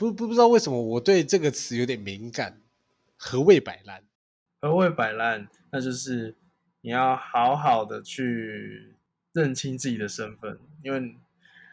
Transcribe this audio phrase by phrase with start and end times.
[0.00, 2.58] 不不不知道为什么我对这个词有点敏感。
[3.18, 4.02] 何谓摆烂？
[4.62, 5.46] 何谓摆烂？
[5.70, 6.34] 那就是
[6.80, 8.94] 你要好好的去
[9.34, 11.16] 认清自己的身份，因为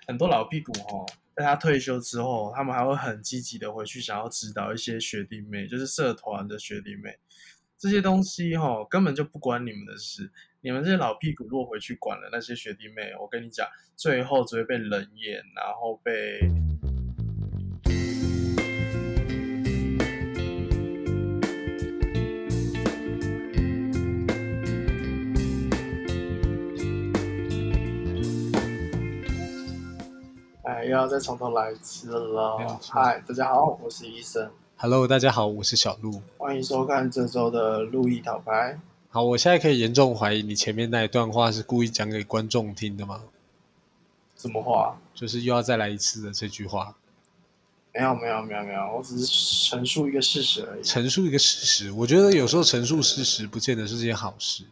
[0.06, 1.06] 很多老屁股哦，
[1.38, 7.18] 在他退休之后，他们还会很积极的回去想要指导一些学弟妹，就是社团的学弟妹，
[7.78, 10.30] 这些东西哈根本就不关你们的事。
[10.60, 13.66] 你们这些老屁股落回去管了那些学弟妹，我跟你讲，
[13.96, 16.42] 最后只会被冷眼，然后被。
[30.88, 32.80] 又要再从头来一次了。
[32.90, 34.50] 嗨，大家好，我是医生。
[34.78, 36.22] Hello，大家好，我是小鹿。
[36.38, 38.80] 欢迎收看这周的路易讨牌。
[39.10, 43.22] 好，我现在可以严重怀疑你前面那一段话是故意讲给观众听的吗？
[44.38, 44.98] 什么话？
[45.14, 46.96] 就是又要再来一次的这句话。
[47.94, 50.84] 没有，没有，没有，没有，我只是陈述一个事实而已。
[50.84, 54.64] 陈述一个事实，我觉得有时候陈述事实不见得是件好事。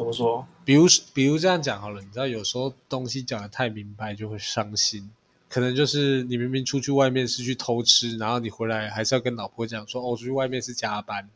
[0.00, 0.46] 怎么说？
[0.64, 5.10] 比如，比如这样讲好了，你知道有时候东西讲的太明白就会伤心，
[5.48, 11.28] 可能就是你明明出去外面是去偷吃，然后你回来还是要跟老婆讲说，哦，出去外面是加班。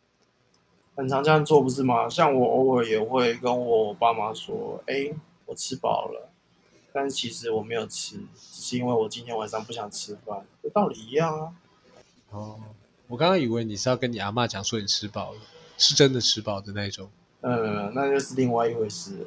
[0.96, 2.08] 很常这样做不是吗？
[2.08, 5.12] 像我偶尔也会跟我爸妈说：“哎，
[5.46, 6.30] 我吃饱了。”
[6.94, 8.16] 但是其实我没有吃，
[8.52, 11.52] 只是因为我今天晚上不想吃饭，这道理一样啊。
[12.30, 12.60] 哦，
[13.08, 15.40] 我刚刚以为你是要跟你阿妈讲说你吃饱了，
[15.76, 17.10] 是真的吃饱的那种。
[17.44, 19.26] 嗯，那就是另外一回事了。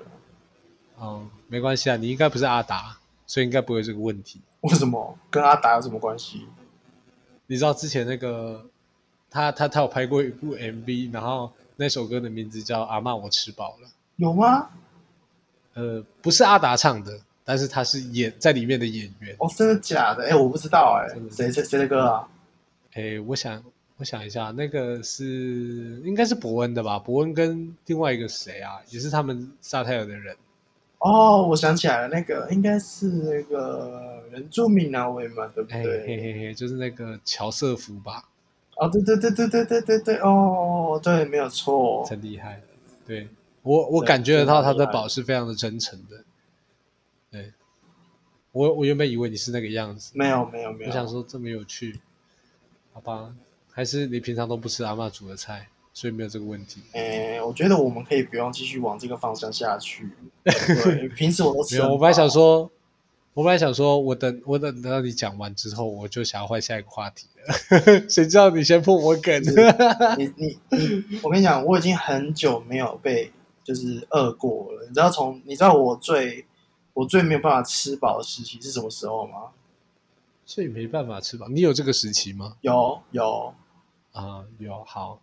[0.97, 4.41] 哦，没关系啊，你应该不是阿达，所以应该不会这个问题。
[4.61, 5.17] 为什么？
[5.29, 6.47] 跟阿达有什么关系？
[7.45, 8.65] 你知道之前那个？
[9.29, 14.69] 他他他有拍过一部 MV，然后那首歌的名字叫《阿妈我吃饱了》，有吗？
[15.73, 19.35] 呃，不是阿达唱的，但是他是演在里面的演员。
[19.37, 20.23] 哦，真的假的？
[20.29, 22.27] 哎，我不知道哎，谁谁谁的歌啊？
[22.93, 23.61] 哎，我想
[23.97, 26.99] 我想一下，那个是应该是伯恩的吧？
[26.99, 28.79] 伯恩跟另外一个谁啊？
[28.89, 30.35] 也是他们沙泰尔的人。
[30.99, 35.81] 哦，我想起来了，那个应该是那个原住民那位嘛，对不对？
[36.05, 38.29] 嘿嘿嘿，就是那个乔瑟夫吧。
[38.75, 42.61] 哦，对对对对对对对对，哦，对，没有错，真厉害。
[43.05, 43.27] 对
[43.63, 46.23] 我，我感觉得到他的宝是非常的真诚的。
[47.31, 47.51] 对，
[48.51, 50.91] 我我原本以为你是那个样子，没有没有没有。
[50.91, 51.99] 我想说这么有趣，
[52.93, 53.33] 好吧？
[53.77, 56.81] 还是你平常都不吃阿妈煮的菜，所以没有这个问题。
[56.93, 60.09] 哎，我觉得我们可以不用继续往这个方向下去。
[60.43, 61.79] 对，平时我都吃。
[61.83, 62.71] 我本来想说。
[63.35, 67.53] 我本来想说，我等我等到你讲完之后，我就想要换下一个话题了。
[68.09, 69.39] 谁知道你先破我梗？
[70.17, 73.31] 你你你，我跟你讲，我已经很久没有被
[73.63, 74.87] 就是饿过了。
[74.87, 76.47] 你知道从你知道我最
[76.95, 79.51] 我最没有办法吃饱的时期是什么时候吗？
[80.43, 82.55] 最没办法吃饱，你有这个时期吗？
[82.61, 83.53] 有有
[84.17, 85.21] 啊有好，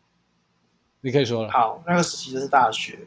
[1.00, 1.50] 你可以说了。
[1.50, 3.06] 好，那个时期就是大学。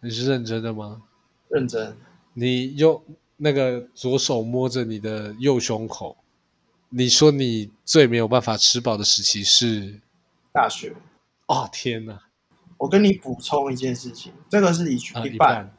[0.00, 1.02] 你是认真的吗？
[1.48, 1.96] 认真。
[2.32, 3.02] 你用。
[3.36, 6.16] 那个左手摸着你的右胸口，
[6.88, 10.00] 你说你最没有办法吃饱的时期是
[10.52, 10.94] 大学
[11.46, 12.28] 哦，天哪！
[12.78, 15.76] 我跟你补充一件事情，这个是一一半，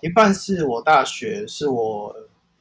[0.00, 2.14] 一半是我大学是我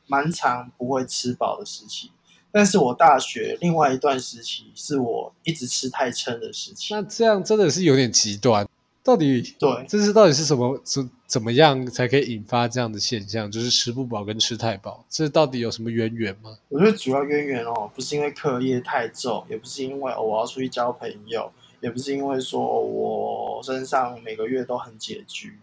[0.08, 2.12] 蛮长不会吃饱的时期，
[2.56, 6.94] 但是我大学另外一段时期是我一直吃太撑的时期。
[6.94, 8.66] 那这样真的是有点极端。
[9.04, 13.52] 到底对，这是到底是什么怎怎么样才可以引发这样的现象？
[13.52, 16.58] 就是吃不饱跟吃太饱，这到底有什么渊源吗？
[16.70, 21.52] 我觉得主要渊源哦，不是因为课业太重，也不是因为我要出去交朋友，
[21.82, 25.60] 也不是因为说我身上每个月都很拮据，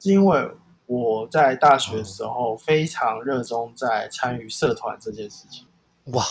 [0.00, 0.50] 是因为
[0.86, 5.64] 我在大学的时候非常热衷在参与社团这件事情。
[6.12, 6.24] 哇，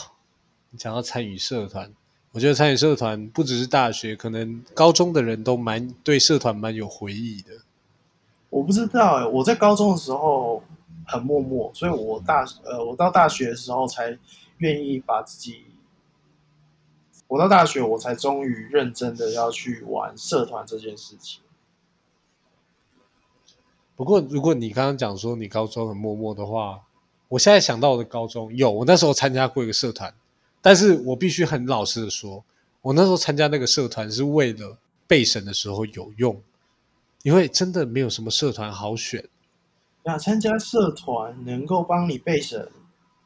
[0.69, 1.91] 你讲到参与社团。
[2.31, 7.51] 我觉得参与社团不只是大学，可能高中的人都蛮对社团蛮有回忆的。
[8.49, 10.63] 我不知道哎，我在高中的时候
[11.05, 14.17] 很默默，所以我大呃，我到大学的时候才
[14.57, 15.65] 愿意把自己。
[17.27, 21.41] 我到大学，我才终于认真的要去玩社团这件事情。
[23.95, 26.81] 不过，如果你刚刚讲说你高中很默默的话，
[27.33, 30.13] 我现在想到我的高中有，我那时候参加过一个社团。
[30.61, 32.43] 但是我必须很老实的说，
[32.79, 34.77] 我那时候参加那个社团是为了
[35.07, 36.39] 备审的时候有用，
[37.23, 39.25] 因为真的没有什么社团好选。
[40.03, 42.69] 那参加社团能够帮你备审？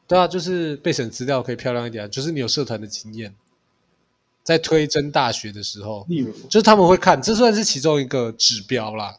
[0.06, 3.34] 对啊，就是备审资料可以漂亮一点，就是你有社团的经验，
[4.42, 9.18] 在推甄大学的时候，例如，就是他们会看，这算是其中一个指标啦。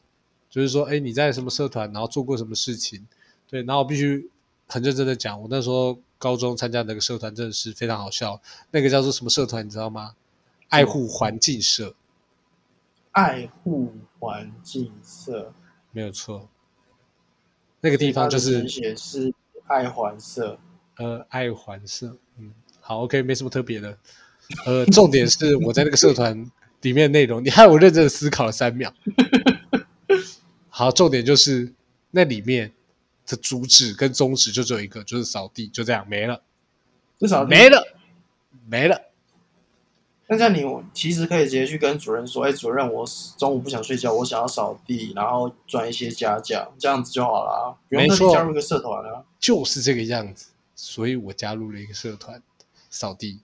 [0.49, 3.05] 就是说，哎，你在什么社团，然后做过什么事情？
[3.47, 4.27] 对，然后必须
[4.69, 8.39] 很认真的讲，我那时候高中参加那个社团真的是非常好笑。
[8.71, 10.13] 那个叫做什么社团，你知道吗？
[10.69, 11.95] 爱护环境社，
[13.11, 15.51] 爱护环境社，
[15.91, 16.47] 没有错。
[17.81, 19.33] 那个地方就是写是
[19.65, 20.59] 爱环社，
[20.97, 23.97] 呃，爱环社，嗯，好，OK，没什么特别的。
[24.67, 26.51] 呃，重点是我在那个社团
[26.81, 28.93] 里面内容，你害我认真的思考了三秒。
[30.69, 31.73] 好，重点就是
[32.11, 32.71] 那里面
[33.29, 36.41] 的主旨跟宗旨就只有一个，就是扫地，就这样没了，
[37.19, 37.95] 至少没了，
[38.67, 38.99] 没了。
[40.27, 43.05] 那这样你其实可以直接去跟主任说：“哎，主任，我
[43.37, 47.77] 中午不想睡觉，我想要扫地，然后赚一些家教，这样子就好了。
[47.87, 52.41] 不用特加入一个社团啊。”就是这个样子，所以我加入了一个社团——
[52.89, 53.41] 扫地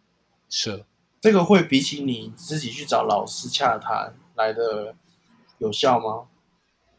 [0.50, 0.86] 社。
[1.22, 4.96] 这个会比起你自己去找老师洽谈来的
[5.58, 6.28] 有效吗？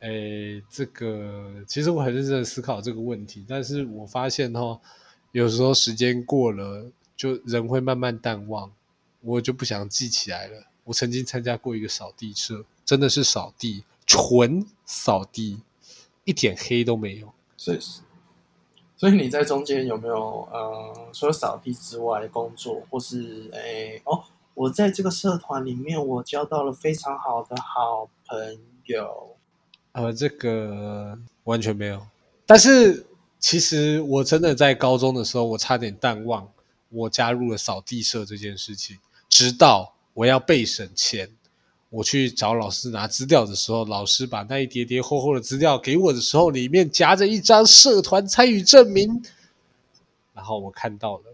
[0.01, 4.81] 诶，这个其实我很认真思考这个问题，但是我发现哈，
[5.33, 8.71] 有时候时间过了，就人会慢慢淡忘。
[9.23, 10.67] 我就不想记起来了。
[10.85, 15.63] 我曾经参加过一个扫地社，真的是扫地，纯扫地，
[16.25, 17.33] 一点黑都没有。
[17.57, 17.79] 所以，
[18.97, 24.23] 所以你在中间有没有呃，除了扫地之外的工作，或是诶哦，
[24.55, 29.36] 我在这个社团里面，我交到了非常好的好朋友。
[29.97, 32.07] 呃，这个完全没有。
[32.45, 33.07] 但是
[33.41, 36.47] 其实我真的在高中的时候，我差点淡忘
[36.91, 38.99] 我加入了扫地社这件事情。
[39.31, 41.31] 直到我要备审前，
[41.89, 49.23] 我去找老师拿资料的时候，老师把那一叠叠厚厚的资料给我的时候，里面夹着一张社团参与证明，
[50.35, 51.25] 然后我看到了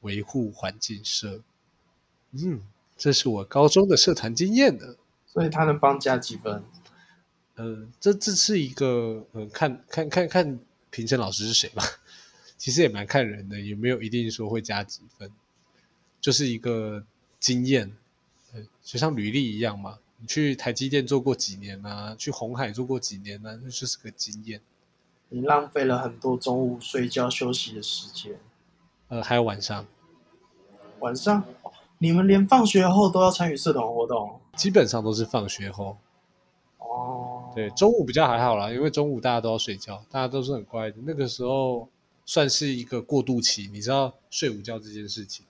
[0.00, 1.40] 维护环境社，
[2.32, 2.60] 嗯，
[2.98, 4.96] 这是我高中的社团经验呢。
[5.28, 6.64] 所以他能帮加几分？
[7.56, 10.58] 呃，这这是一个呃，看看看看
[10.90, 11.82] 评审老师是谁吧，
[12.56, 15.30] 其实也蛮看人的，也没有一定说会加几分。
[16.20, 17.04] 就是一个
[17.38, 17.96] 经验，
[18.82, 19.98] 就像履历一样嘛。
[20.18, 22.16] 你去台积电做过几年呢？
[22.18, 23.60] 去红海做过几年呢？
[23.62, 24.60] 那就是个经验。
[25.28, 28.38] 你浪费了很多中午睡觉休息的时间。
[29.08, 29.86] 呃，还有晚上。
[31.00, 31.44] 晚上，
[31.98, 34.40] 你们连放学后都要参与社团活动？
[34.56, 35.98] 基本上都是放学后。
[36.78, 37.25] 哦。
[37.56, 40.96] 对，中午比较还好啦，因为中午大家都要睡觉，大家都是很乖的。
[41.06, 41.88] 那个时候
[42.26, 45.46] 算是一个过渡期，你知道睡午觉这件事情。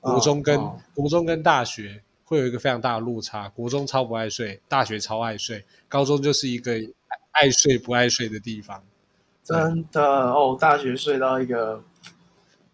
[0.00, 0.60] 国中跟
[0.94, 6.74] 国中跟大学会有一个非常大的落差，国中超不爱睡，大学超爱睡，高中就是一个
[7.30, 8.84] 爱睡不爱睡的地方。
[9.42, 11.82] 真的哦，大学睡到一个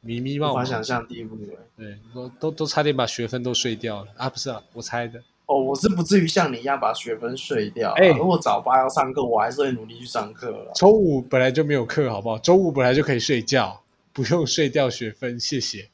[0.01, 1.39] 迷迷茫茫、无法想象地步。
[1.77, 4.29] 对，都都都差点把学分都睡掉了啊！
[4.29, 5.23] 不是啊，我猜的。
[5.47, 7.93] 哦，我是不至于像你一样把学分睡掉。
[7.93, 10.73] 哎，如果早八要上课，我还是会努力去上课了。
[10.75, 12.39] 周五本来就没有课，好不好？
[12.39, 13.81] 周五本来就可以睡觉，
[14.13, 15.89] 不用睡掉学分，谢谢。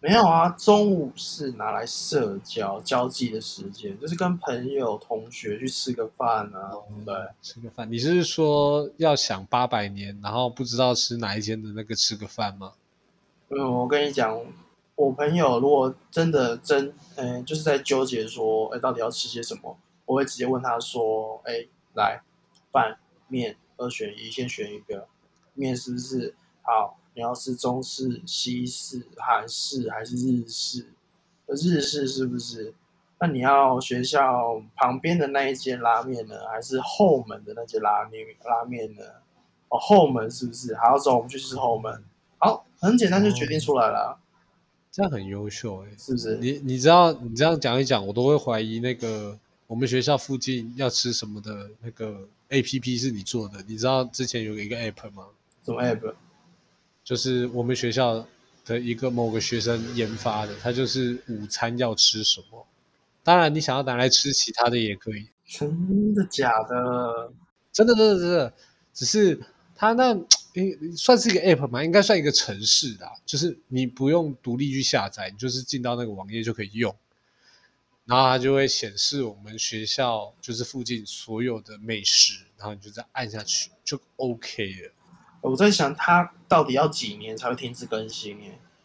[0.00, 6.72] 没有啊，中午是拿来社交、交际的时间，就是跟朋友、同学去吃个饭啊，
[7.06, 7.90] 对，吃个饭。
[7.90, 12.72] 你是说要想八百年，然后不知道吃哪一间的那个吃个饭吗？
[13.48, 14.36] 嗯，我跟你讲，
[14.94, 22.22] 我朋友如果真的真，嗯，就是在纠结说，哎，到底要吃些什么，我会直接问他说，哎，来，
[22.70, 22.98] 饭、
[23.28, 25.08] 面二选一，先选一个，
[25.54, 26.34] 面是不是？
[26.62, 26.98] 好。
[27.14, 30.94] 你要吃中式、西式、韩式还是日式？
[31.46, 32.72] 日式是不是？
[33.20, 39.02] 那你要学校旁边的那一间拉面呢，还是后门的那间拉面拉面呢？
[39.68, 40.74] 哦，后门是不是？
[40.76, 42.02] 好，走，我们去吃后门。
[42.38, 44.18] 好，很简单就决定出来了。
[44.92, 46.36] 这样很优秀哎，是不是？
[46.36, 53.64] 你你知道，你这样讲一讲，我都会怀疑那个我们学校附近要吃什么的那个 A P P 是你做的。
[53.66, 55.24] 你知道之前有一个 App 吗？
[55.64, 56.14] 什么 App？
[57.02, 58.26] 就是我们学校
[58.66, 62.66] 的一个某个学生研发的，他就是午餐要吃什么。
[63.24, 65.26] 当然，你想要拿来吃其他的也可以。
[65.46, 67.32] 真的假的？
[67.72, 68.52] 真的，真的，真的。
[68.92, 69.40] 只是
[69.82, 70.16] 他那
[70.96, 71.82] 算是一个 app 吗？
[71.82, 76.94] 应该算一个城市的，就是你不用独立去下载，你就是进到那个网页就可以用。
[78.04, 84.92] 然后它就会显示我们学校就是附近所有的美食，然后你就再按下去就 OK 了。
[85.40, 88.38] 我在想，它到底要几年才会停止更新？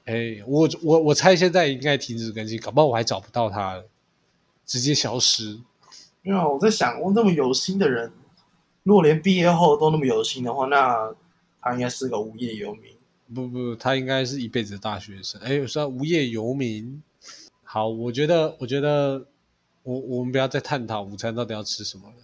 [0.05, 3.87] 哎，哎，我我我猜现在应该停止更新，搞不好我还找不到它了，
[4.65, 5.59] 直接消失。
[6.23, 8.11] 没有我在想，我那么有心的人，
[8.87, 11.13] 如果连毕业后都那么有心的话，那
[11.59, 12.83] 他应该是个无业游民。
[13.35, 15.41] 不不，他应该是一辈子的大学生。
[15.41, 17.03] 哎，说无业游民，
[17.65, 19.25] 好，我觉得，我觉得，
[19.83, 22.15] 我我们不要再探讨午餐到底要吃什么了。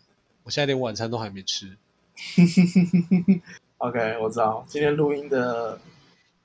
[0.43, 1.77] 我现在连晚餐都还没吃。
[3.79, 5.77] OK，我知道今天录音的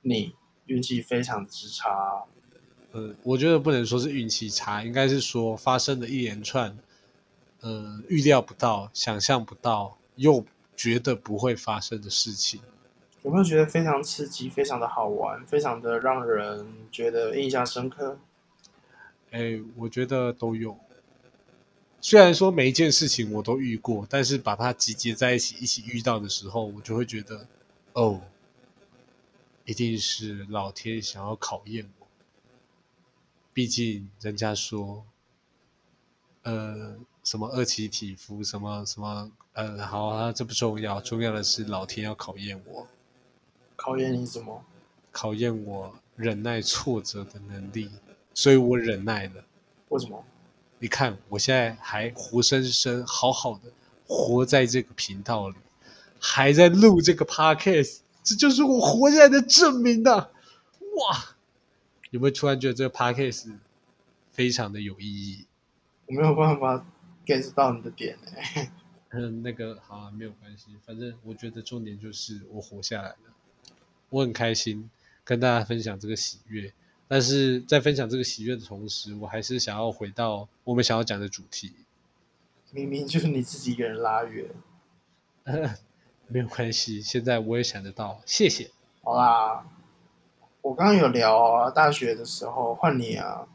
[0.01, 0.33] 你
[0.65, 2.25] 运气非常之差。
[2.91, 6.77] 呃，我觉得不能说是运气差，应该是说发生的一连串，
[7.61, 10.45] 呃，预料不到、想象不到，又
[10.75, 12.61] 觉得不会发生的事情。
[13.23, 18.17] 有没有觉得非常刺激、非常的好玩、非常的让人觉得印象深刻？
[19.31, 20.77] 哎，我觉得都有。
[22.01, 27.45] 虽然说每一件事情我都遇过，但是把它集结在一起，一起遇到的时候，我就会觉得，
[27.91, 28.21] 哦，
[29.65, 32.07] 一定是老天想要考验我。
[33.53, 35.03] 毕竟人家说，
[36.43, 36.97] 呃，
[37.29, 42.87] 什么二期体肤，什么什么，呃，好啊，这不重要，重要的是老天要考验我，
[43.75, 44.65] 考验你什么？
[45.11, 47.91] 考验我忍耐挫折的能力，
[48.33, 49.43] 所以我忍耐了。
[49.89, 50.25] 为什么？
[50.79, 53.71] 你看，我现在还活生生、好好的
[54.07, 55.55] 活在这个频道里，
[56.19, 60.29] 还在录这个 podcast，这就是我活下来的证明呐！
[60.97, 61.35] 哇！
[62.09, 63.53] 有没有突然觉得这个 podcast
[64.31, 65.45] 非常的有意义？
[66.07, 66.83] 我没有办法
[67.29, 68.71] get 到你的点哎。
[69.11, 73.17] 嗯， 那个好啊，没有关系，反正我觉得重点就是我活下来了，
[74.09, 74.89] 我很开心
[75.23, 76.73] 跟大家分享这个喜悦。
[77.07, 81.73] 但是在分享这个喜悦的同时，我还是想要回到我们想要讲的主题。
[82.71, 84.47] 明明就是你自己一个人拉远。
[86.27, 88.69] 没有关系，现在我也想得到，谢谢。
[89.03, 89.65] 好啦。
[90.61, 93.47] 我刚刚有聊啊，大学的时候换你啊。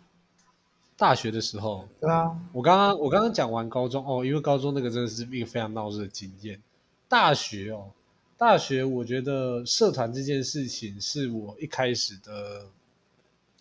[0.97, 6.61] 大学的时候，对啊，我刚刚我刚刚讲完高中哦，因为高中那个真的是一个非常闹热的经验。
[7.09, 7.91] 大学哦，
[8.37, 12.67] 大学我觉得社团这件事情是我一开始的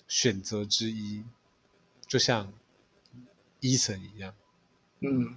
[0.08, 1.24] 选择之一，
[2.08, 2.52] 就像
[3.60, 4.34] 医生一样，
[5.02, 5.36] 嗯。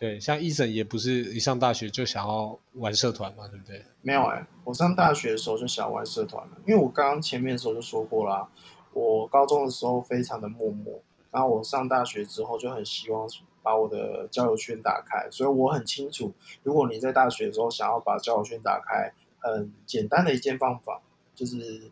[0.00, 3.84] 对，像医生也不是一上大学就想要玩社团嘛，对不对？
[4.00, 8.48] 没有哎，我上大学的时候就想玩社团了，因为我刚刚前面的时候就说过啦，
[8.92, 13.28] 我高中的时候非常的默默，然后我上大学之后就很希望
[13.62, 21.00] 把我的交友圈打开，所以我很清楚，如果你在大学的时候想要把交友圈打开，很简单的一件方法
[21.34, 21.90] 就是，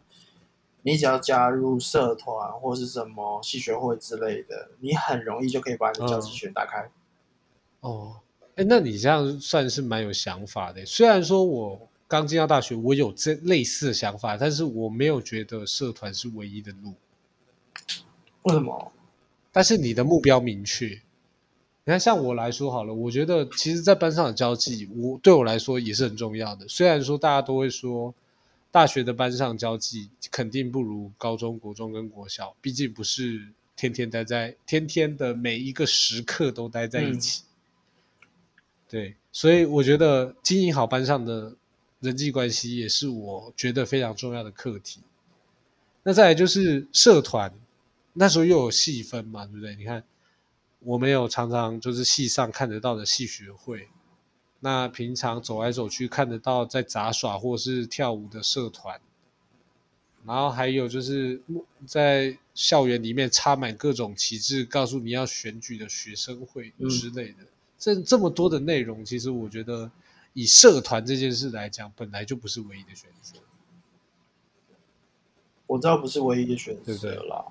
[0.83, 6.91] 你只要加入社团或是什么系学会之类的，你很容易就可以把你的交际圈打开。
[7.81, 8.17] 哦，
[8.57, 10.85] 哎，那你这样算是蛮有想法的。
[10.87, 16.95] 虽然说我刚进到大学，我有这类似的想法，但是我没有觉得社团是唯一的路。
[18.43, 18.93] 为什么？
[19.51, 20.87] 但是你的目标明确。
[21.89, 26.67] 你看，像我来说好了，我觉得其实，在班上的交际，我对我来说也是很重要的。
[26.69, 28.13] 虽然说大家都会说，
[28.73, 37.45] 大学的班上交际肯定不如高中国中跟国小，毕竟不是天天待在天天的每一个时刻都待在一起。
[38.89, 41.55] 对，所以我觉得经营好班上的
[42.01, 45.01] 人际关系也是我觉得非常重要的课题。
[46.03, 47.53] 那再来就是社团，
[48.13, 49.75] 那时候又有细分嘛，对不对？
[49.77, 50.05] 你看，
[50.81, 53.89] 我们有常常就是戏上看得到的戏学会，
[54.61, 59.01] 那平常走来走去看得到在杂耍或是跳舞的社团，
[60.25, 61.41] 然后还有就是
[61.87, 67.39] 在校园里面插满各种旗帜，告诉你要选举的学生会之类的。
[67.79, 69.91] 这这么多的内容，其实我觉得
[70.37, 73.41] 以社团这件事来讲，本来就不是唯一的选择。
[75.67, 77.47] 我知道不是唯一的选择啦，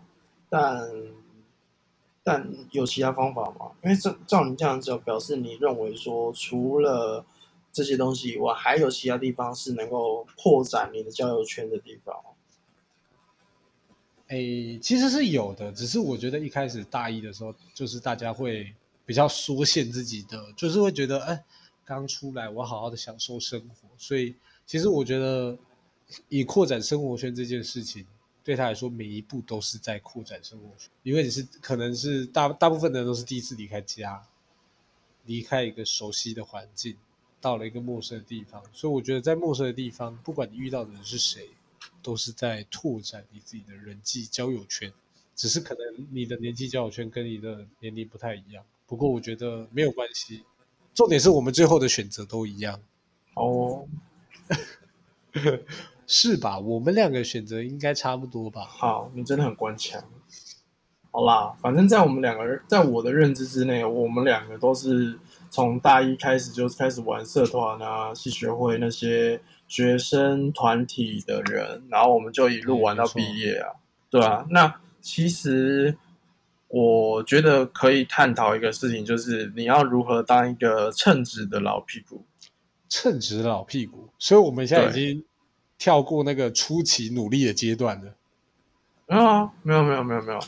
[0.47, 0.87] 但
[2.23, 3.71] 但有其他方法吗？
[3.83, 7.25] 因为照照你这样子，表示你认为说，除了
[7.73, 12.15] 这些东西以外，还有其他地方是能够扩展你的交友圈的地方。
[14.27, 14.37] 哎，
[14.79, 18.75] 其实是有的，只是我觉得一开始大一的时候，就是大家会。
[19.07, 21.43] 比较缩限自己的，就是会觉得，哎，
[21.85, 23.87] 刚出来，我好好的享受生活。
[23.97, 25.57] 所以，其实我觉得，
[26.27, 28.05] 以扩展生活圈这件事情，
[28.43, 30.89] 对他来说，每一步都是在扩展生活圈。
[31.03, 34.27] 因为你是可能是大大部分的人都是第一次离开家，
[35.25, 36.97] 离开一个熟悉的环境，
[37.39, 38.63] 到了一个陌生的地方。
[38.73, 41.49] 所以，我觉得在陌生的地方，不管你遇到的人是谁，
[42.01, 44.91] 都是在拓展你自己的人际交友圈。
[45.35, 48.63] 只是可能你的年纪交友圈跟你的年龄不太一样。
[48.87, 50.45] 不过我觉得没有关系，
[50.95, 52.79] 重点是我们最后的选择都一样。
[53.35, 53.85] 哦，
[56.07, 56.57] 是吧？
[56.57, 58.61] 我们两个选择应该差不多吧？
[58.61, 60.01] 好，你真的很官腔。
[61.11, 73.75] 好啦，反正在我们两个人，在我的认知之内，我们两个都是从大一开始就开始玩社团啊、系学会那些学生团体的人，然后我们就一路玩到毕业啊，
[74.09, 74.45] 对啊。
[74.49, 75.97] 那其实。
[76.67, 82.25] 我觉得可以探讨一个事情，就是你要如何当一个称职的老屁股。
[82.87, 85.25] 称职老屁股，所以我们现在已对经
[85.77, 88.15] 跳过那个初期努力的阶段了。
[89.07, 90.39] 没有啊，没有没有没有没有，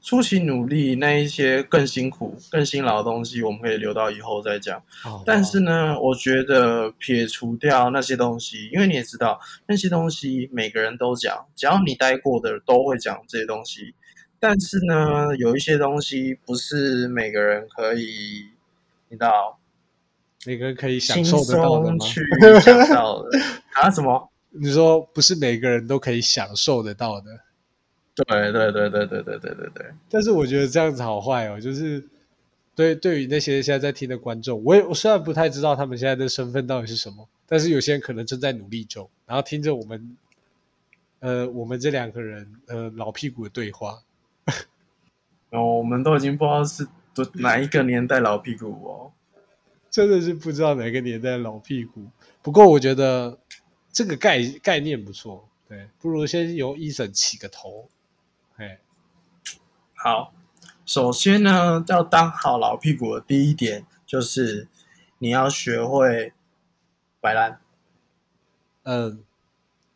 [0.00, 4.78] 初期努力那一些更辛苦、更辛劳的东西，我们可以留到以后再讲。
[5.04, 13.94] 哦但是呢，我觉得撇除掉那些东西，因为你也知道那些东西每个人都讲，只要你待过的都会讲这些东西。
[14.40, 18.48] 但是呢，有一些东西不是每个人可以，
[19.08, 19.58] 你知道，
[20.46, 21.98] 每个人可以享受得到的吗？
[21.98, 22.20] 松去
[22.64, 23.38] 讲到的
[23.74, 23.90] 啊？
[23.90, 24.30] 什么？
[24.50, 27.40] 你说不是每个人都可以享受得到的，
[28.14, 32.02] 对对对对对对对对对，但是我觉得这样子好坏哦，就是
[32.74, 40.16] 对对于那些现在在听的观众，我也我虽然不太知道他们现在的身份到底是什么，但是有些人可能正在努力中，然后听着我们
[41.20, 44.00] 呃我们这两个人呃老屁股的对话，
[45.50, 49.12] 然后我们都已经不知道是多哪一个年代老屁股哦。
[49.90, 52.06] 真的是不知道哪个年代老屁股。
[52.42, 53.38] 不过我觉得
[53.90, 57.88] 这个概概念不错，对，不如先由医生起个头，
[58.56, 58.78] 哎，
[59.94, 60.34] 好，
[60.84, 64.68] 首先呢，要当好老屁股的第一点就是
[65.18, 66.34] 你要学会
[67.20, 67.60] 摆烂。
[68.82, 69.24] 嗯，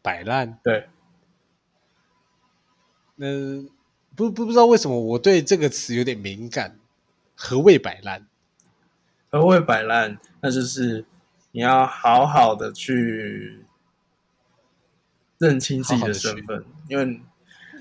[0.00, 0.58] 摆烂。
[0.62, 0.88] 对，
[3.16, 3.68] 嗯，
[4.22, 6.78] 不不不知道为什么我对这个词有点敏感。
[7.34, 8.26] 何谓摆烂？
[9.30, 10.18] 何谓摆烂？
[10.40, 11.04] 那就是
[11.50, 13.64] 你要好好的去
[15.38, 17.20] 认清自己的身份，因为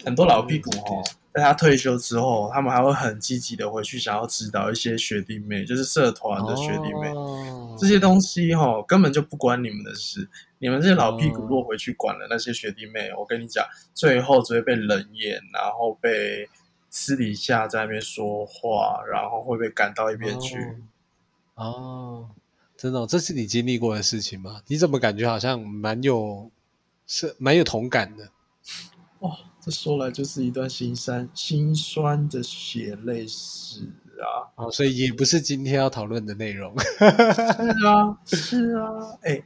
[0.04, 7.10] 很多老屁股哦，在他退休之后，他们还会很积极的回去想要指导一些学弟妹，就是社团的学弟妹。
[7.10, 16.48] 哦这些东西哈、哦、根本就不关你们的事，你们这些老屁股哦若回去管了那些学弟妹，我跟你讲，最后只会被冷眼，然后被
[16.92, 20.56] 私底下在那边说话，然后会被赶到一边去。
[21.56, 22.30] 哦，哦
[22.78, 24.62] 真的哦、这是你经历过的事情吗？
[24.68, 26.52] 你怎么感觉好像蛮有
[27.08, 28.30] 是蛮有同感的？
[29.18, 33.90] 哦，这说来就是一段心酸心酸的血泪史
[34.24, 34.48] 啊！
[34.56, 36.74] 哦，所以也不是今天要讨论的内容。
[36.80, 37.06] 是
[37.86, 39.42] 啊，是啊， 哎，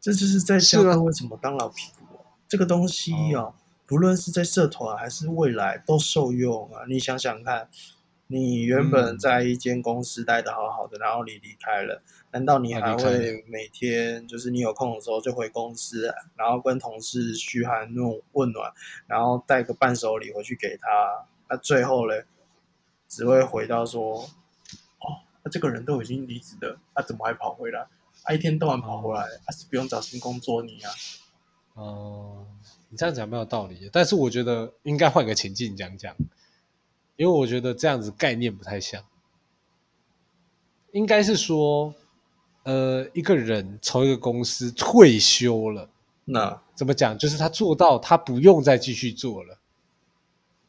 [0.00, 2.24] 这就是在教是啊各位怎么当老屁股哦。
[2.48, 3.54] 这个东西哦，
[3.86, 6.82] 不论是在社团还是未来都受用啊。
[6.88, 7.68] 你想想看，
[8.26, 18.72] 你原本嗯在一间公司待的好好的，然后你离开了，难道你还会每天就是你有空的时候就回公司，然后跟同事嘘寒问问暖，
[19.06, 20.88] 然后带个伴手礼回去给他？
[21.48, 22.24] 那最后嘞，
[23.10, 24.20] 只会回到说，
[25.00, 27.86] 哦，那这个人都已经离职了，他、怎么还跑回来？
[28.22, 30.90] 他、一天到晚跑回来，他、是不用找新工作你啊？
[31.74, 32.46] 哦，
[32.88, 36.14] 你这样讲没有道理的，但是我觉得应该换个情境讲讲，
[37.16, 39.02] 因为我觉得这样子概念不太像。
[40.92, 41.94] 应该是说，
[42.62, 45.88] 呃，一个人从一个公司退休了，
[46.24, 47.18] 那怎么讲？
[47.18, 49.58] 就是他做到他不用再继续做了。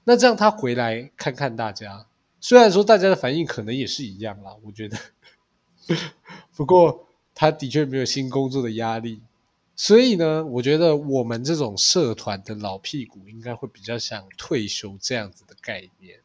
[0.03, 2.05] 那这样他回来看看大家，
[2.41, 4.97] 虽然说大家的反应可能也是一样啦，我觉得，
[6.55, 9.21] 不过他的确没有新工作的压力，
[9.75, 16.19] 所以呢，我觉得我们这种社团的老屁股应该会比较想退休这样子的概念。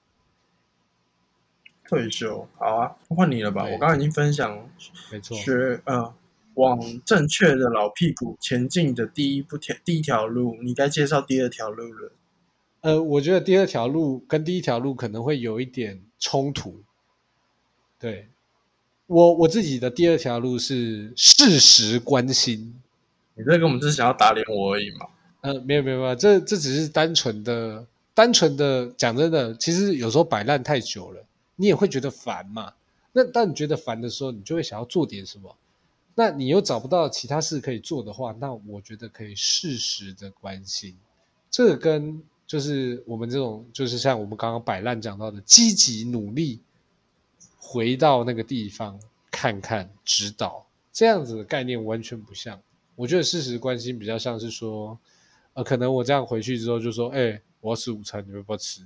[1.87, 3.65] 退休好啊，换你了吧？
[3.65, 4.69] 我刚刚已经分享
[5.13, 6.15] 没错，学呃
[6.55, 12.13] 往正确的老屁股前进的第一步条第一条路，你该介绍第二条路了。
[12.87, 16.81] 呃，我觉得第二条路跟第一条路可能会有一点冲突。
[17.99, 18.29] 对
[19.09, 22.81] 我我自己的第二条路是适时关心。
[23.35, 25.09] 你这个我们只是想要打脸我而已嘛？
[25.41, 31.21] 呃，没有没有没有，这这只是单纯的单纯的讲真的，其实有时候摆烂太久了，
[31.57, 32.73] 你也会觉得烦嘛。
[33.11, 35.57] 那当你觉得烦的时候，你就会想要做点什么。
[36.15, 40.95] 那你又找不到其他事可以做的话，那我觉得可以适时的关心。
[41.51, 46.61] 这个跟就是我们这种，就是像我们刚刚摆烂讲到的，积极努力
[47.59, 48.99] 回到那个地方
[49.31, 52.61] 看看指导，这样子的概念完全不像。
[52.95, 54.99] 我觉得事实关心比较像是说，
[55.55, 58.83] 呃，可能我这样回去之后就说，哎、我要吃午餐，你们要不要吃？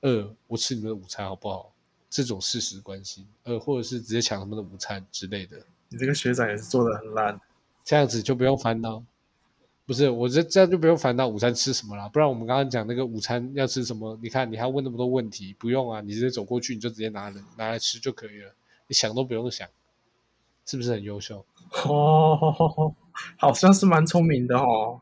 [0.00, 1.72] 呃，我吃你们的午餐好不好？
[2.08, 5.56] 这种事实关心，呃，或者是直接抢他们的午餐之类的，
[5.88, 7.40] 你这个学长也是做的很烂。
[7.84, 9.02] 这样子就不用烦恼。
[9.86, 12.08] 不是，我这这样就不用烦恼午餐吃什么了。
[12.08, 18.54] 不然我们刚刚讲那个午餐要吃什么，你看你还要问那么多问题，不用啊，你直接走过去你就直接拿了拿来吃就可以了，
[18.86, 19.68] 你想都不用想，
[20.64, 21.44] 是不是很优秀？
[21.86, 22.94] 哦，
[23.36, 25.00] 好像是蛮聪明的哦。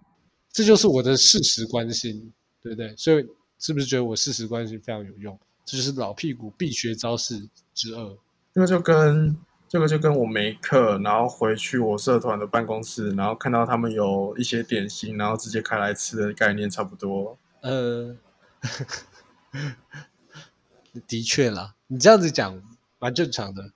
[0.51, 2.95] 这就是我的事实关心，对不对？
[2.97, 3.25] 所以
[3.59, 5.39] 是不是觉得我事实关心非常有用？
[5.65, 8.19] 这就是老屁股必学招式之二。
[8.53, 9.35] 这个就跟
[9.73, 17.39] 这个就跟我没课，然后回去我社团的办公室，然后看到他们有一些点心，然后直接开来吃的概念差不多。
[17.63, 18.15] 呃，
[21.09, 22.63] 的确啦，你这样子讲
[22.99, 23.73] 蛮正常的。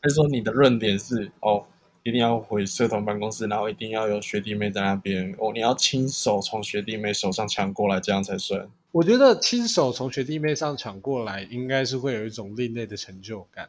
[0.00, 1.66] 还是说你的论点是哦，
[2.04, 8.66] 一定要回社团办公室，然后一定要有学弟妹在那边哦，你要亲手从学弟妹手上抢过来，这样才算。
[8.92, 13.68] 我觉得亲手从学弟妹上抢过来，应该是会有一种另类的成就感，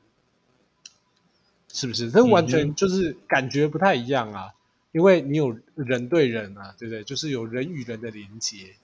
[1.75, 2.09] 是不是？
[2.09, 4.53] 这完全就是感觉不太一样啊，
[4.93, 7.03] 因为你有人对人啊，对不对？
[7.03, 8.75] 就是有人与人的连接。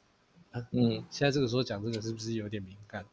[0.71, 3.06] 嗯，现在这个时候讲这个是不是有点敏感？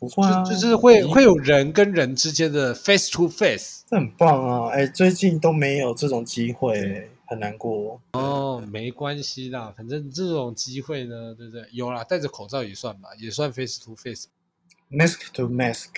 [0.00, 4.70] 不会啊，就就是会会有人跟人之间的 face to face，这很棒啊！
[4.70, 8.00] 哎，最近都没有这种机会，很难过。
[8.12, 11.64] 哦，没关系啦，反正这种机会呢，对不对？
[11.70, 14.26] 有啦，戴着口罩也算吧，也算 face to face。
[14.90, 15.88] mask to mask，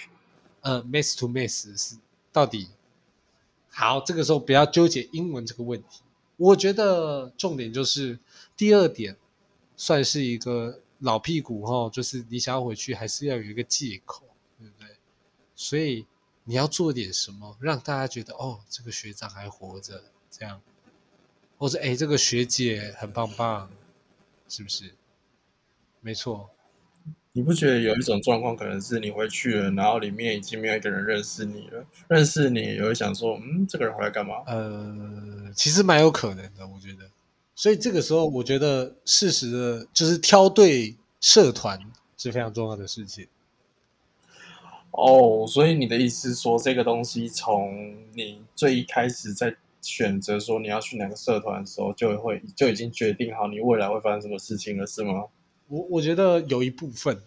[0.63, 1.97] 呃，mask to mask 是
[2.33, 2.69] 到底
[3.71, 4.01] 好？
[4.01, 6.03] 这个时候不要纠结英文这个问题，
[6.37, 8.19] 我觉得重点就是
[8.57, 9.17] 第二点，
[9.77, 10.81] 算是一个。
[11.01, 14.25] 老屁股哈，就是你想要回去，还是要有一个借口，
[14.59, 14.89] 对不对？
[15.55, 16.05] 所以
[16.43, 20.61] 你要做点什么，让大家觉得哦，这个学长还活着，这样，
[21.57, 23.71] 或者哎，这个学姐很棒棒，
[24.49, 24.93] 是不是？
[26.01, 26.51] 没错。
[27.39, 34.43] 你不觉得有一种状况，可能是你回去了，然后里面已经没有一个人认识你了，认识你也会想说，嗯，这个人回来干嘛？
[34.49, 37.09] 呃，其实蛮有可能的，我觉得。
[37.55, 41.79] 所以这个时候，我觉得适时的，就是挑对社团
[42.17, 43.29] 是非常重要的事情。
[44.91, 55.27] 哦，所以你的意思说，这个东西从你最一开始在选择说你要去哪个社团的时候，就会就已经决定好你未来会发生什么事情了，是吗？
[55.69, 57.21] 我我觉得有一部分，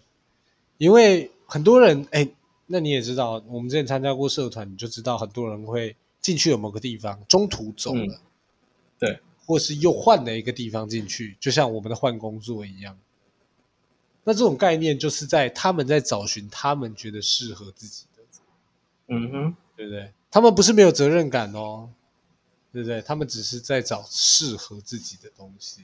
[0.82, 2.28] 因为很多人，哎，
[2.66, 8.20] 那你也知道，我们之前参加过社团，你就知道很多人会进去有某个地方，中途走了，
[8.98, 9.20] 对。
[9.46, 12.98] 或是又换了一个地方进去，就像我们的换工作一样。
[14.24, 18.22] 那这种概念就是在他们在找寻他们觉得适合自己的，
[19.06, 20.10] 嗯哼，对不对？
[20.32, 21.88] 他们不是没有责任感哦，
[22.72, 23.00] 对不对？
[23.02, 25.82] 他们只是在找适合自己的东西，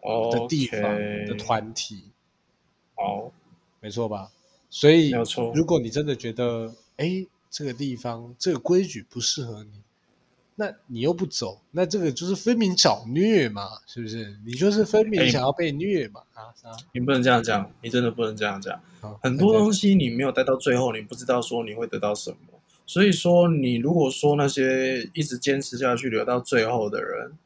[0.00, 2.04] 哦的地方的团体。
[2.96, 3.32] 好，
[3.80, 4.30] 没错吧？
[4.68, 5.10] 所以。
[5.54, 9.70] 如果你真的觉得，哎，这个地方这个规矩不适合你。
[10.56, 14.36] 那你又不走，那这个就是分明找虐嘛，是不是？
[14.44, 16.20] 你就是分明想要被虐嘛？
[16.34, 16.52] 啊，
[16.92, 18.78] 你不能这样讲，你真的不能这样讲。
[19.22, 22.36] 很多东西你没有待到最后，你不知道说你会得到什么。
[22.84, 27.38] 所以说，你如果说那些一直坚持下去留到最后的人，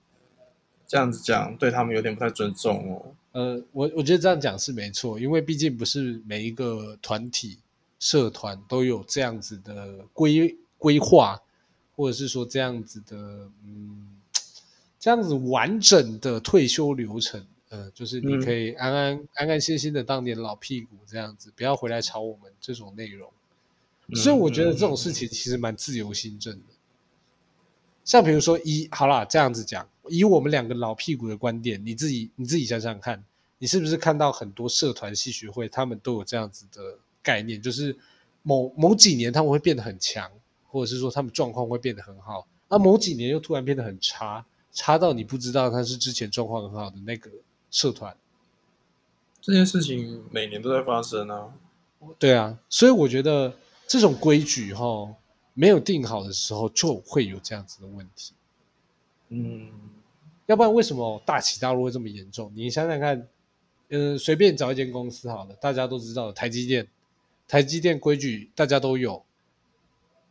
[0.87, 3.15] 这样子讲对他们有点不太尊重哦。
[3.35, 7.59] 呃，我我觉得这样讲是没错，因为毕竟不是每一个团体、
[8.01, 11.41] 社团都有这样子的规规划。
[11.97, 14.17] 或者是说这样子的，嗯，
[14.99, 23.31] 这样子完整的退休流程，呃，就是你可以安安安安心心的当年老屁股这样子，不要回来吵我们这种内容。
[24.13, 26.75] 所以我觉得这种事情其实蛮自由心证的。
[28.05, 33.25] 像比如说一，好啦，这样子讲，以我们两个老屁股的观点，你自己你自己想想看，
[33.59, 37.97] 你是不是看到很多社团系学会他们都有这样子的概念，就是
[38.43, 40.31] 某某几年他们会变得很强。
[40.67, 47.31] 或者是说他们状况会变得很好，那某几年又突然变得很差，差到你不知道他是之前状况很好的那个
[47.71, 48.17] 社团。
[49.41, 51.55] 这件事情每年都在发生啊。
[52.19, 53.55] 对啊，所以我觉得
[53.87, 55.15] 这种规矩哈
[55.53, 58.35] 没有定好的时候就会有这样子的问题。
[59.35, 59.69] 嗯，
[60.47, 62.53] 要不然为什么大起大落会这么严重？
[62.55, 63.27] 你想想看，
[63.89, 66.87] 嗯，随便找一间公司好了，大家都知道台积电，
[67.49, 69.23] 台积电规矩大家都有。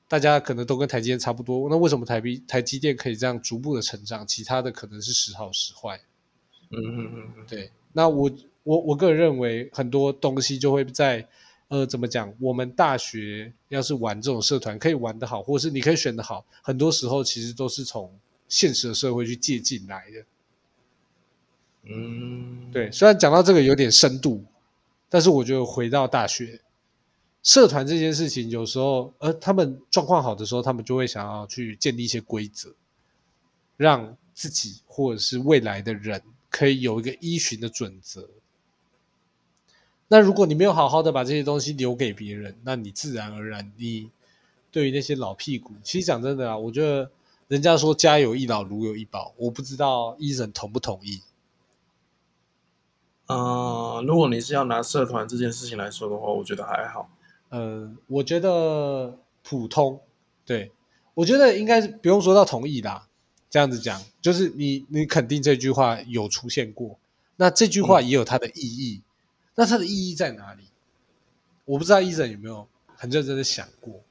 [0.09, 4.27] 大家可能都跟台积电差不多，那为什么台币台积电可以这样逐步的成长？
[4.27, 5.99] 其他的可能是时好时坏。
[6.69, 7.71] 嗯嗯嗯嗯，对。
[7.93, 8.29] 那我
[8.63, 11.27] 我我个人认为，很多东西就会在
[11.69, 12.31] 呃，怎么讲？
[12.39, 18.11] 我们大学要是玩这种社团，可以玩得好，或者是你可以选得好，很多时候其实都是从
[18.53, 20.25] 现实的社会去借进来的。
[21.85, 22.91] 嗯，对。
[22.91, 24.45] 虽然讲到这个有点深度，
[25.09, 26.61] 但是我觉得回到大学。
[27.41, 32.75] 社团这件事情，有时候，呃，他们状况好的时候，他们就会想要去建立一些规则，
[33.75, 38.29] 让自己或者是未来的人可以有一个依循的准则。
[40.09, 44.11] 那如果你没有好好的把这些东西留给别人，那你自然而然，你
[44.71, 47.11] 对于那些老屁股，其实讲真的啊，我觉得
[47.53, 51.21] 人家说家有一老，如有一宝，我不知道医生同不同意。
[53.27, 57.11] 嗯，如果你是要拿社团这件事情来说的话，我觉得还好。
[57.49, 60.01] 呃，我觉得普通，
[60.43, 60.71] 对，
[61.13, 63.07] 我觉得应该是不用说到同意啦。
[63.51, 66.97] 这样子讲，就是你你肯定这句话有出现过，
[67.35, 69.03] 那这句话也有它的意义。
[69.53, 70.63] 那它的意义在哪里？
[71.65, 74.01] 我不知道医生有没有很认真的想过。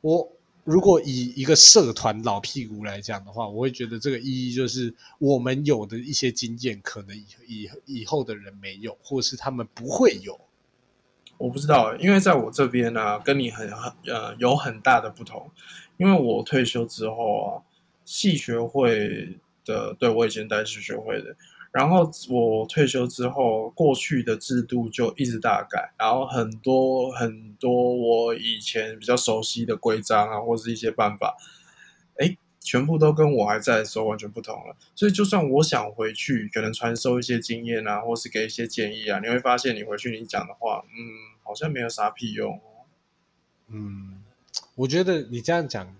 [0.00, 0.32] 我
[0.70, 10.40] 如果以一个社团老屁股来讲的话，我会觉得这个意义就是我们有的一些经验，可能以以以后的人没有，或是他们不会有。
[11.38, 15.50] 我不知道，因为在我这边呢，跟你很很呃有很大的不同。
[15.96, 17.62] 因为我退休之后啊。
[18.06, 21.36] 系学会的，对我以前带系学会的，
[21.72, 31.36] 然后我退休之后，过去的制度就一直大改，然后很多很多我以前比较熟悉的规章啊，或是一些办法，
[32.16, 34.76] 哎，全部都跟我还在的时候完全不同了。
[34.94, 42.60] 所以，就算我想回去，可能传授一些经验啊，或是给一些建议啊，你会发现，你回去你讲的话，嗯，好像没有啥屁用。
[43.68, 44.22] 嗯，
[44.74, 45.96] 我觉得你这样讲。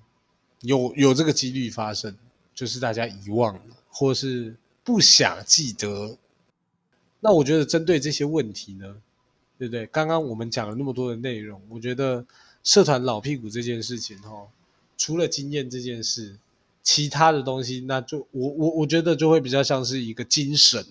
[0.62, 2.14] 有有这个几率发生，
[2.52, 6.16] 就是大家遗忘了，或是不想记得。
[7.20, 8.96] 那我觉得针对这些问题呢，
[9.58, 9.86] 对不对？
[9.86, 12.24] 刚刚我们讲了那么多的内容，我觉得
[12.64, 14.46] 社团老屁股这件事情，哈，
[14.96, 16.38] 除了经验这件事，
[16.82, 20.84] 其他的东西，那就我我我觉得就会比较像是一个精神。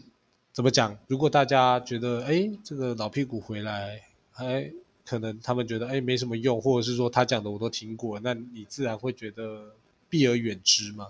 [0.52, 0.98] 怎么讲？
[1.08, 4.02] 如果大家觉得，哎，这个老屁股回来，
[4.34, 4.72] 哎。
[5.06, 9.72] 可能他们觉得哎没什么用，或者是说他讲的我都听过，那你自然会觉得
[10.08, 11.08] 避而远之嘛。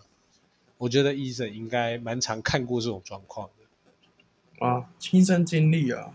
[0.79, 6.13] 我觉得医生应该蛮常看过这种状况的啊，亲身经历啊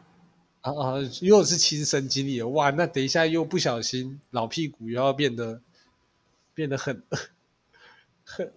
[0.63, 5.61] 啊啊，又是亲身经历哇，那等一下又不小心老屁股又要变得
[6.55, 7.03] 变得很
[8.25, 8.53] 很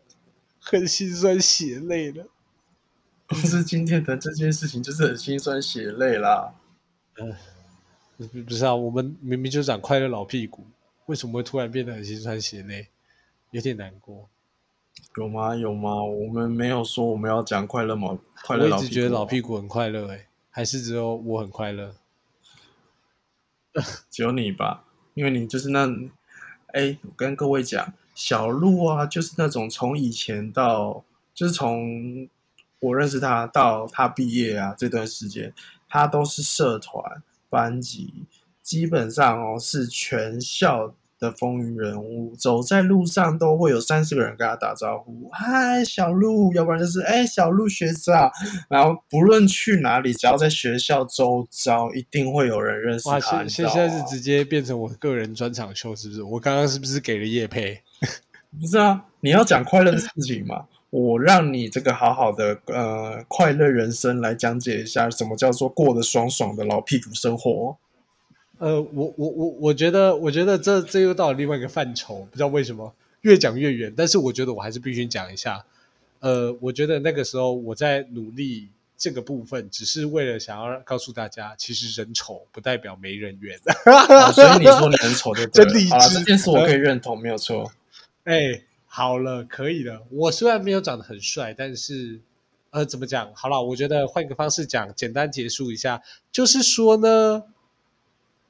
[0.60, 2.26] 很心酸血泪了。
[3.28, 6.56] 不是今天的这件事情就是很心酸血泪啦，
[7.20, 7.36] 嗯。
[8.48, 10.66] 不是啊，我们明明就长快乐老屁股，
[11.06, 12.88] 为什么会突然变得很心酸血泪？
[13.52, 14.28] 有点难过。
[15.16, 15.56] 有吗？
[15.56, 16.04] 有吗？
[16.04, 18.18] 我们没有说我们要讲快乐吗？
[18.44, 21.96] 快乐我一直觉得老屁股很快乐，哎，还是只有我很快乐？
[24.10, 25.88] 只有你吧，因为你就是那……
[26.74, 32.28] 哎，我跟各位讲，小鹿啊，就是那种从以前到，就是从
[32.80, 35.54] 我认识他到他毕业啊这段时间，
[35.88, 37.24] 他都是社团。
[37.50, 38.26] 班级
[38.62, 48.32] 基本上哦是全校的风云人物，走在路上都会有三四个人跟他打招呼，嗨小鹿，要不然就是哎小鹿学长，
[48.70, 53.20] 然后不论去哪里，只要在学校周遭，一定会有人认识他。
[53.20, 56.24] 现现在是直接变成我个人专场秀，是不是？
[56.24, 57.82] 我刚刚是不是给了叶佩？
[58.60, 60.66] 不是啊，你要讲快乐的事情嘛。
[60.90, 67.78] 我让你这个好好的呃快乐人生来讲解一下，什么叫做过得爽爽的老屁股生活？
[68.60, 73.94] 呃，我我我我觉得，我觉得这这又到了另外一个范畴，不知道为什么越讲越远。
[73.96, 75.64] 但是我觉得我还是必须讲一下。
[76.20, 83.58] 呃，我觉得那个时候我在努力这个部分，只是为了想要告诉大家，其实人丑不代表没人缘。
[84.34, 87.72] 所以你说你很丑就真理智，这件事我可以认同，没有错。
[88.24, 88.62] 哎。
[88.90, 90.02] 好了，可以了。
[90.10, 92.20] 我虽然没有长得很帅，但是，
[92.72, 93.32] 呃，怎么讲？
[93.36, 97.44] 好了，我觉得换个方式讲，简单结束一下，就是说呢，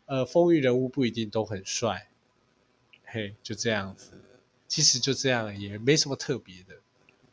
[0.07, 2.07] 呃，风云人物不一定都很帅，
[3.05, 4.11] 嘿，就这样子。
[4.65, 6.75] 其实就这样，也没什么特别的。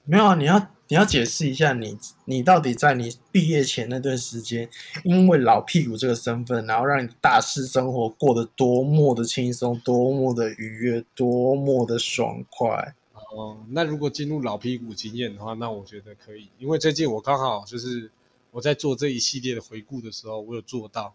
[0.04, 0.58] 没有啊，你要
[0.88, 4.68] 你要解释一下，你你到底在你毕业前那段时间，
[5.04, 12.94] 因为老屁股这个身份，然后让你大师生活过得多么的轻松，多么的愉悦，多么的爽快。
[13.30, 18.10] 哦，那如果进入老屁股经验的话，那我觉得可以，因为最近我刚好就是
[18.50, 21.14] 我在做这一系列的回顾的时候，我有做到。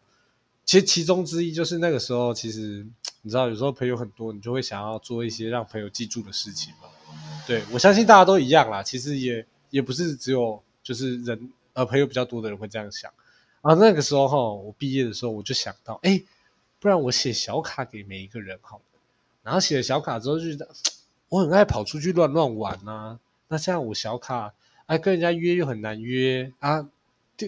[0.70, 2.86] 其实其中之一就是那个时候，其实
[3.24, 6.88] 你知道，有时候朋友很多，你就会想要做一些让朋友记住的事情嘛。
[7.48, 8.84] 对，我相信大家都一样啦。
[8.84, 13.12] 其实也也不是只有就是人呃朋友比较多的人会这样想
[13.62, 13.74] 啊。
[13.74, 16.22] 那个时候哈，我毕业的时候我就想到，哎，
[16.80, 18.84] 不然我写小卡给每一个人好了。
[19.42, 20.70] 然后写了小卡之后，就觉得
[21.30, 23.20] 我很爱跑出去乱乱玩啊。
[23.48, 24.54] 那这样我小卡
[24.86, 26.88] 哎跟人家约又很难约啊，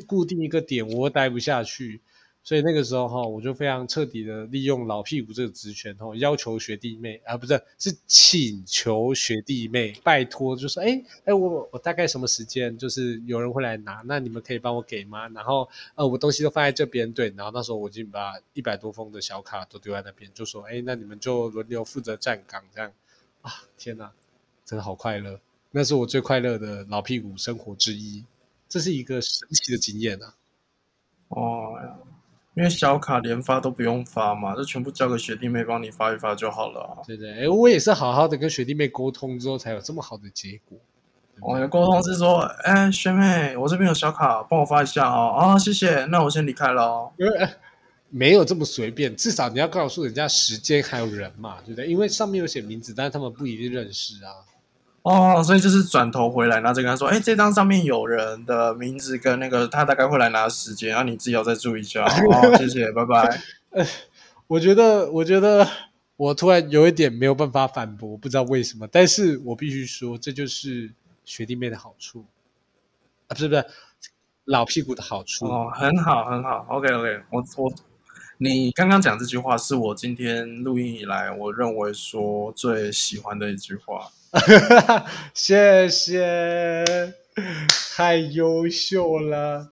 [0.08, 2.02] 固定一个点我又待不下去。
[2.44, 15.28] 所以那个时候哈，我就非常彻底的利用老屁股这个职权哈，要求学弟妹啊，不是是请求学弟妹，拜托，就说哎哎，我我大概什么时间，就是有人会来拿，那你们可以帮我给吗？
[15.30, 22.92] 然后呃，我东西都放在这边，对，然后那时候我已经把一百多封的小卡都丢在那边，就说哎，那你们就轮流负责站岗这样
[23.44, 24.12] 啊，天哪，
[24.66, 28.26] 真的好快乐，那是我最快乐的老屁股生活之一，
[28.68, 30.36] 这是一个神奇的经验啊，
[31.28, 31.78] 哦。
[32.54, 37.00] 因为小卡连发都不用发嘛，就全部交给学弟妹帮你发一发就好了啊。
[37.08, 40.78] 对对，哎，我也是好好的跟学弟妹沟通之后，才有这么好的结果。
[41.40, 45.34] 我的沟通是说，哎，学妹，我这边有小卡，帮我发一下哦。
[45.36, 47.12] 啊，谢谢，那我先离开了哦。
[47.18, 47.48] 因为
[48.10, 51.88] 没有这么随便，至少你要告诉人家时间还有人嘛，对不对？
[51.88, 54.44] 因为上面有写名字，但是他们不一定认识啊。
[55.04, 62.04] 哦，所以就是转头回来，然后再跟他说，哎，这张上面有人的名字跟那个他大概会来拿时间，然后你自己要再注意一下。
[62.06, 63.42] 哦， 谢谢，拜拜。
[63.72, 63.86] 呃，
[64.48, 65.68] 我觉得，我觉得
[66.18, 70.92] 我突然有一点没有办法反驳，不知道为什么，但是我必须说，这就是
[71.26, 72.26] 学弟妹的好处
[73.28, 73.66] 啊，不是不是
[74.46, 77.74] 老屁股的好处哦，很好很好，OK OK，我我
[78.44, 84.12] 你刚刚讲这句话是我今天录音以来我认为说最喜欢的一句话。
[85.32, 87.14] 谢谢，
[87.96, 89.70] 太优秀了。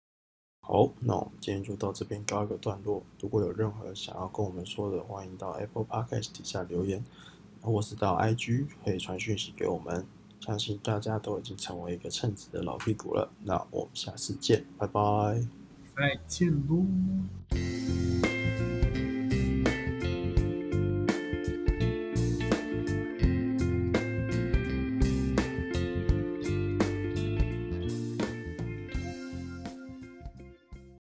[0.62, 3.04] 好，那我们今天就到这边告一个段落。
[3.20, 7.04] 如果有任何想要跟我们说的，欢迎到 Apple Podcast 底下留言，
[7.62, 10.06] 或是到 IG 可以传讯息给我们。
[10.40, 13.32] 相信大家都已经成为一个称职的老屁股了。
[13.44, 15.42] 那我们下次见，拜拜，
[15.98, 16.86] 再见喽。